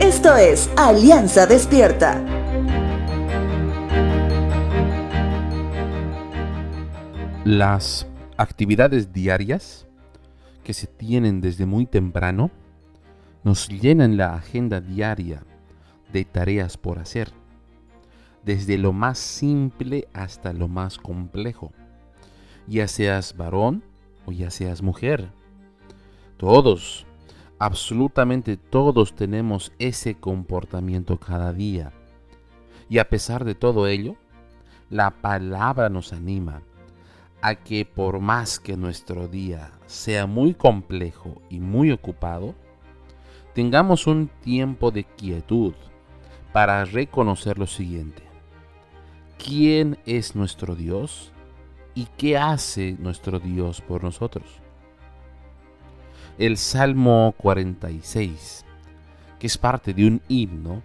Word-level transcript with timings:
Esto 0.00 0.36
es 0.36 0.70
Alianza 0.76 1.46
Despierta. 1.46 2.22
Las 7.44 8.06
actividades 8.36 9.12
diarias 9.12 9.86
que 10.62 10.74
se 10.74 10.86
tienen 10.86 11.40
desde 11.40 11.66
muy 11.66 11.86
temprano 11.86 12.50
nos 13.42 13.68
llenan 13.68 14.16
la 14.16 14.34
agenda 14.34 14.80
diaria 14.80 15.42
de 16.12 16.24
tareas 16.24 16.76
por 16.76 16.98
hacer, 16.98 17.32
desde 18.44 18.78
lo 18.78 18.92
más 18.92 19.18
simple 19.18 20.08
hasta 20.12 20.52
lo 20.52 20.68
más 20.68 20.98
complejo, 20.98 21.72
ya 22.66 22.86
seas 22.86 23.36
varón 23.36 23.82
o 24.26 24.32
ya 24.32 24.50
seas 24.50 24.82
mujer. 24.82 25.32
Todos, 26.36 27.06
absolutamente 27.62 28.56
todos 28.56 29.14
tenemos 29.14 29.70
ese 29.78 30.16
comportamiento 30.16 31.18
cada 31.18 31.52
día. 31.52 31.92
Y 32.88 32.98
a 32.98 33.08
pesar 33.08 33.44
de 33.44 33.54
todo 33.54 33.86
ello, 33.86 34.16
la 34.90 35.12
palabra 35.12 35.88
nos 35.88 36.12
anima 36.12 36.62
a 37.40 37.54
que 37.54 37.84
por 37.84 38.18
más 38.18 38.58
que 38.58 38.76
nuestro 38.76 39.28
día 39.28 39.70
sea 39.86 40.26
muy 40.26 40.54
complejo 40.54 41.40
y 41.50 41.60
muy 41.60 41.92
ocupado, 41.92 42.56
tengamos 43.54 44.08
un 44.08 44.26
tiempo 44.42 44.90
de 44.90 45.04
quietud 45.04 45.74
para 46.52 46.84
reconocer 46.84 47.60
lo 47.60 47.68
siguiente. 47.68 48.24
¿Quién 49.38 49.98
es 50.04 50.34
nuestro 50.34 50.74
Dios 50.74 51.30
y 51.94 52.06
qué 52.16 52.36
hace 52.38 52.96
nuestro 52.98 53.38
Dios 53.38 53.80
por 53.80 54.02
nosotros? 54.02 54.61
El 56.42 56.56
Salmo 56.56 57.36
46, 57.38 58.64
que 59.38 59.46
es 59.46 59.56
parte 59.56 59.94
de 59.94 60.08
un 60.08 60.20
himno, 60.26 60.82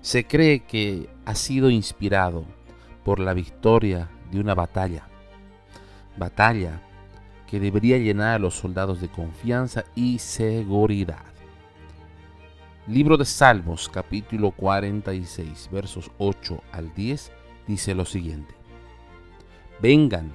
se 0.00 0.26
cree 0.26 0.60
que 0.60 1.10
ha 1.26 1.34
sido 1.34 1.68
inspirado 1.68 2.46
por 3.04 3.20
la 3.20 3.34
victoria 3.34 4.08
de 4.30 4.40
una 4.40 4.54
batalla 4.54 5.06
batalla 6.16 6.80
que 7.46 7.60
debería 7.60 7.98
llenar 7.98 8.36
a 8.36 8.38
los 8.38 8.54
soldados 8.54 9.02
de 9.02 9.08
confianza 9.10 9.84
y 9.94 10.18
seguridad. 10.18 11.26
Libro 12.86 13.18
de 13.18 13.26
Salmos 13.26 13.90
capítulo 13.90 14.52
46 14.52 15.68
versos 15.70 16.10
8 16.16 16.62
al 16.72 16.94
10 16.94 17.32
dice 17.66 17.94
lo 17.94 18.06
siguiente. 18.06 18.54
Vengan, 19.82 20.32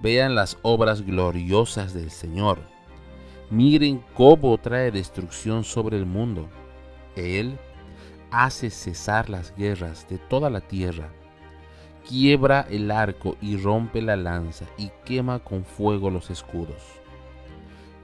vean 0.00 0.36
las 0.36 0.58
obras 0.62 1.02
gloriosas 1.02 1.92
del 1.92 2.12
Señor. 2.12 2.60
Miren 3.50 4.02
cómo 4.14 4.56
trae 4.58 4.90
destrucción 4.90 5.64
sobre 5.64 5.96
el 5.96 6.06
mundo. 6.06 6.48
Él 7.16 7.58
hace 8.30 8.70
cesar 8.70 9.28
las 9.28 9.54
guerras 9.56 10.06
de 10.08 10.18
toda 10.18 10.48
la 10.48 10.60
tierra 10.60 11.10
quiebra 12.08 12.66
el 12.68 12.90
arco 12.90 13.36
y 13.40 13.56
rompe 13.56 14.02
la 14.02 14.16
lanza 14.16 14.64
y 14.76 14.90
quema 15.04 15.38
con 15.38 15.64
fuego 15.64 16.10
los 16.10 16.30
escudos. 16.30 16.82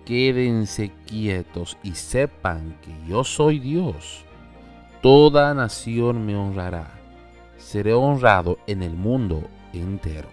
Quédense 0.05 0.93
quietos 1.07 1.77
y 1.83 1.95
sepan 1.95 2.79
que 2.83 2.93
yo 3.09 3.25
soy 3.25 3.59
Dios. 3.59 4.25
Toda 5.03 5.53
nación 5.55 6.25
me 6.25 6.37
honrará. 6.37 6.93
Seré 7.59 7.93
honrado 7.93 8.59
en 8.67 8.83
el 8.83 8.95
mundo 8.95 9.43
entero. 9.73 10.29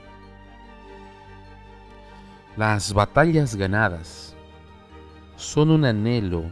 Las 2.55 2.93
batallas 2.93 3.55
ganadas 3.55 4.35
son 5.43 5.71
un 5.71 5.85
anhelo 5.85 6.43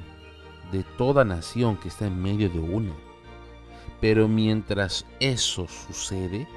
de 0.71 0.83
toda 0.97 1.23
nación 1.23 1.77
que 1.77 1.87
está 1.87 2.05
en 2.07 2.21
medio 2.21 2.49
de 2.49 2.59
una. 2.59 2.93
Pero 3.99 4.27
mientras 4.27 5.05
eso 5.19 5.67
sucede, 5.67 6.47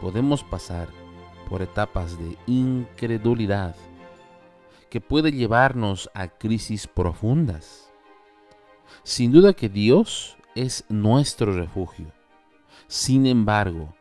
podemos 0.00 0.42
pasar 0.42 0.88
por 1.48 1.62
etapas 1.62 2.18
de 2.18 2.36
incredulidad 2.46 3.76
que 4.88 5.00
puede 5.00 5.32
llevarnos 5.32 6.10
a 6.14 6.28
crisis 6.28 6.86
profundas. 6.86 7.90
Sin 9.02 9.32
duda 9.32 9.52
que 9.52 9.68
Dios 9.68 10.36
es 10.54 10.84
nuestro 10.88 11.52
refugio. 11.52 12.12
Sin 12.86 13.26
embargo, 13.26 13.94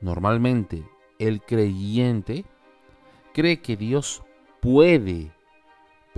normalmente 0.00 0.84
el 1.18 1.42
creyente 1.42 2.44
cree 3.34 3.60
que 3.60 3.76
Dios 3.76 4.22
puede, 4.60 5.32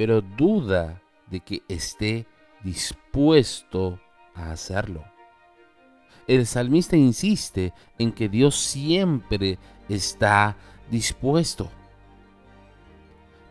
pero 0.00 0.22
duda 0.22 1.02
de 1.28 1.40
que 1.40 1.60
esté 1.68 2.26
dispuesto 2.64 4.00
a 4.34 4.50
hacerlo 4.50 5.04
el 6.26 6.46
salmista 6.46 6.96
insiste 6.96 7.74
en 7.98 8.10
que 8.12 8.30
Dios 8.30 8.56
siempre 8.56 9.58
está 9.90 10.56
dispuesto. 10.90 11.68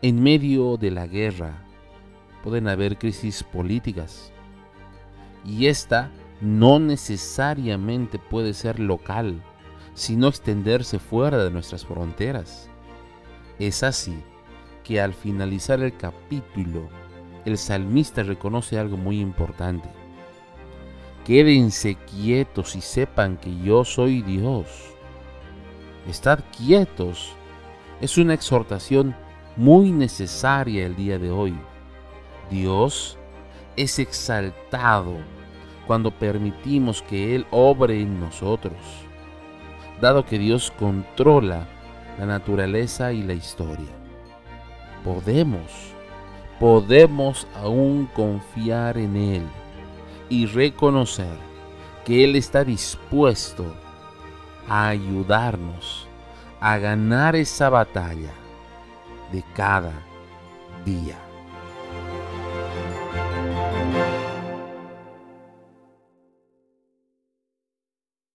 En 0.02 0.20
medio 0.20 0.76
de 0.76 0.90
la 0.90 1.06
guerra 1.06 1.62
pueden 2.42 2.66
haber 2.66 2.98
crisis 2.98 3.44
políticas 3.44 4.32
y 5.44 5.66
esta 5.66 6.10
no 6.40 6.80
necesariamente 6.80 8.18
puede 8.18 8.54
ser 8.54 8.80
local, 8.80 9.40
sino 9.92 10.26
extenderse 10.26 10.98
fuera 10.98 11.44
de 11.44 11.50
nuestras 11.50 11.84
fronteras. 11.84 12.68
Es 13.60 13.82
así 13.82 14.20
que 14.90 15.00
al 15.00 15.14
finalizar 15.14 15.80
el 15.80 15.96
capítulo, 15.96 16.88
el 17.44 17.56
salmista 17.58 18.24
reconoce 18.24 18.76
algo 18.76 18.96
muy 18.96 19.20
importante. 19.20 19.88
Quédense 21.24 21.94
quietos 21.94 22.74
y 22.74 22.80
sepan 22.80 23.36
que 23.36 23.56
yo 23.60 23.84
soy 23.84 24.20
Dios. 24.22 24.66
Estad 26.08 26.40
quietos 26.58 27.36
es 28.00 28.18
una 28.18 28.34
exhortación 28.34 29.14
muy 29.56 29.92
necesaria 29.92 30.86
el 30.86 30.96
día 30.96 31.20
de 31.20 31.30
hoy. 31.30 31.56
Dios 32.50 33.16
es 33.76 34.00
exaltado 34.00 35.18
cuando 35.86 36.10
permitimos 36.10 37.00
que 37.00 37.36
Él 37.36 37.46
obre 37.52 38.00
en 38.00 38.18
nosotros, 38.18 38.74
dado 40.00 40.26
que 40.26 40.40
Dios 40.40 40.72
controla 40.76 41.68
la 42.18 42.26
naturaleza 42.26 43.12
y 43.12 43.22
la 43.22 43.34
historia. 43.34 43.99
Podemos, 45.04 45.94
podemos 46.58 47.46
aún 47.54 48.08
confiar 48.14 48.98
en 48.98 49.16
Él 49.16 49.42
y 50.28 50.46
reconocer 50.46 51.36
que 52.04 52.24
Él 52.24 52.36
está 52.36 52.64
dispuesto 52.64 53.64
a 54.68 54.88
ayudarnos 54.88 56.06
a 56.60 56.76
ganar 56.76 57.34
esa 57.36 57.70
batalla 57.70 58.32
de 59.32 59.42
cada 59.54 59.94
día. 60.84 61.29